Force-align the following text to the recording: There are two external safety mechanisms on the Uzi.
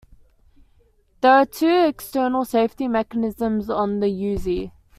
There 1.21 1.31
are 1.31 1.45
two 1.45 1.69
external 1.87 2.43
safety 2.43 2.87
mechanisms 2.87 3.69
on 3.69 3.99
the 3.99 4.07
Uzi. 4.07 4.71